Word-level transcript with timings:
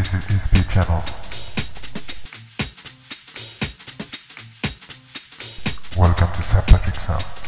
This 0.00 0.14
is 0.14 0.24
ESP 0.24 0.72
channel. 0.72 1.02
Welcome 5.94 6.32
to 6.36 6.42
St. 6.42 7.39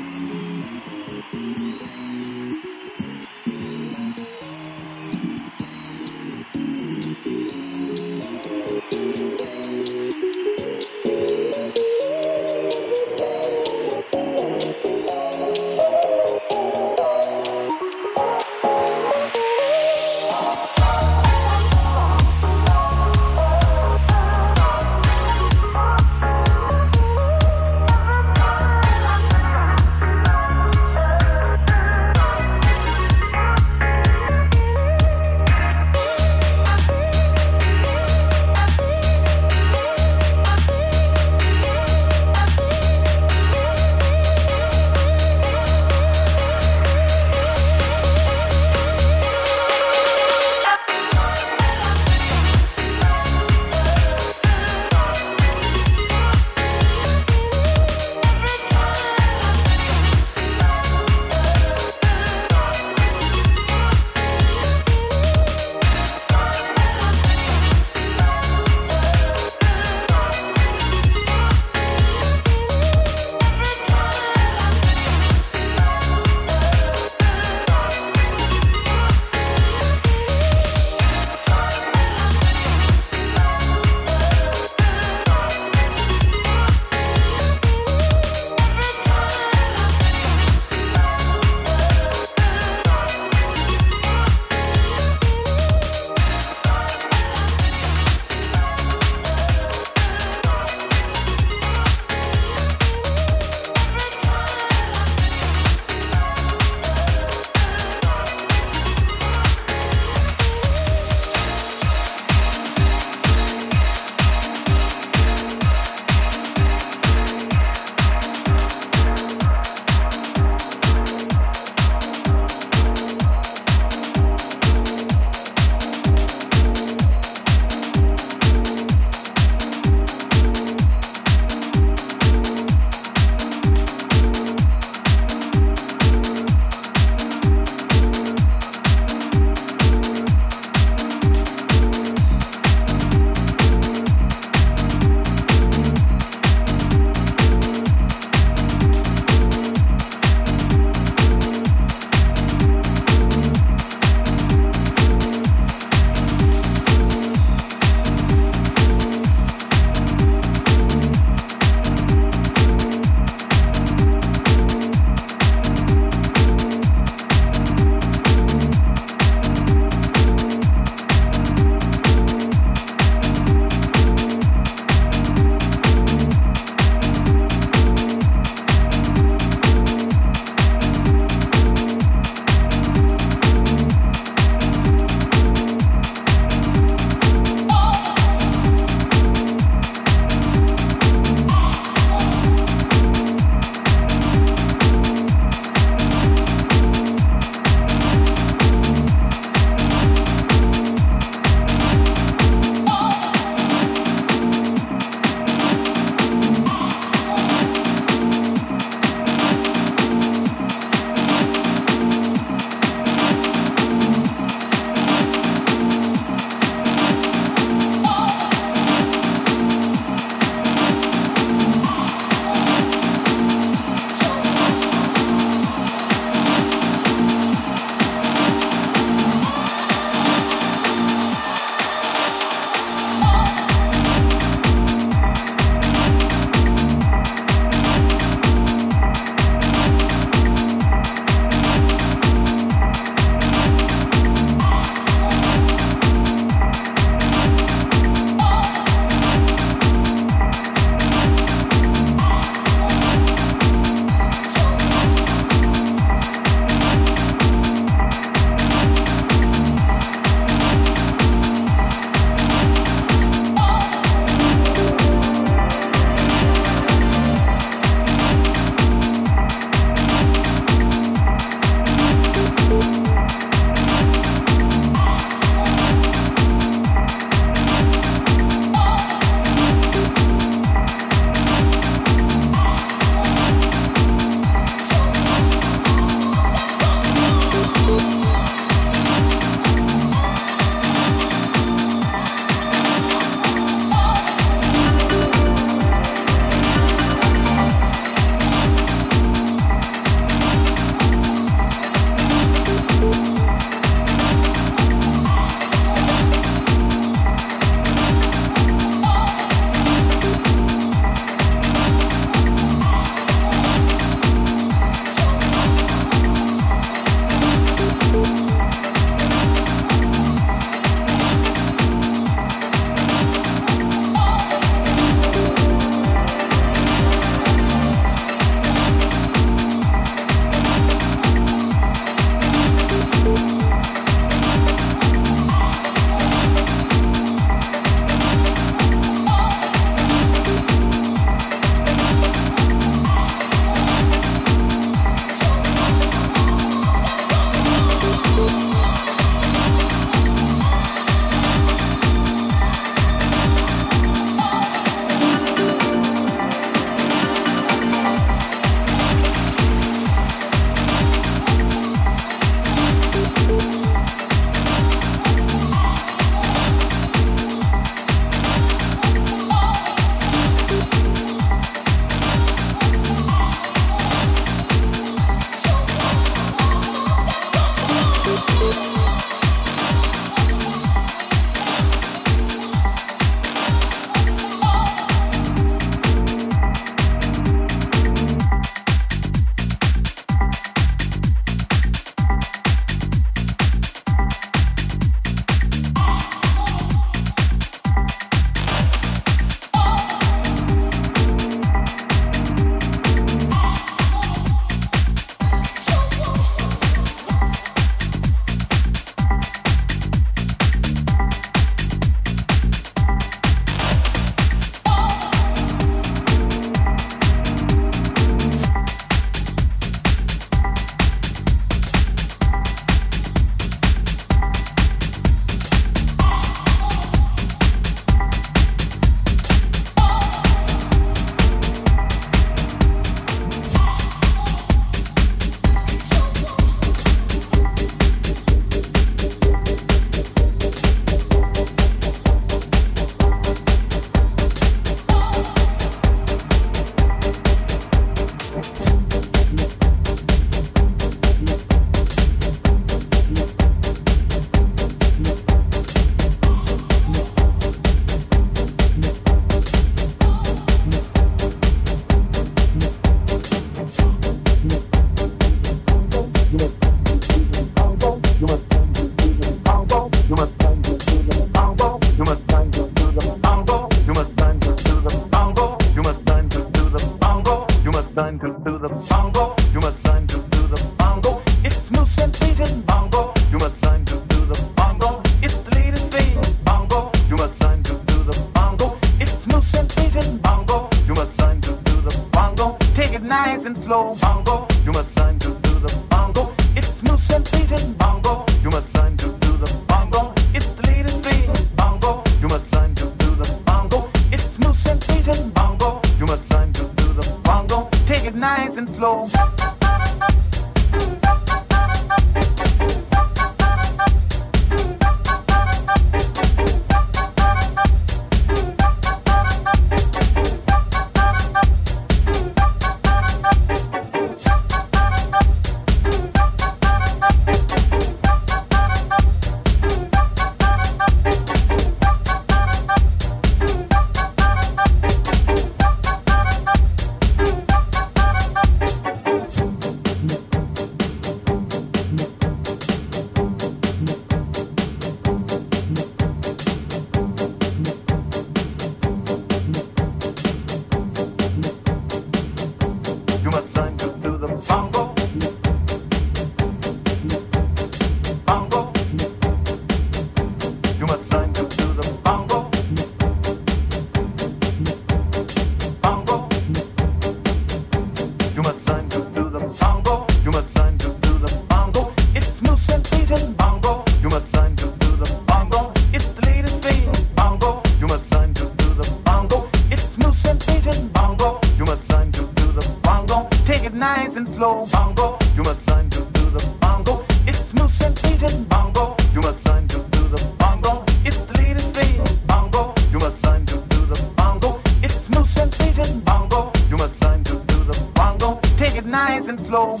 Take 598.82 598.96
it 598.96 599.06
nice 599.06 599.46
and 599.46 599.60
slow. 599.60 600.00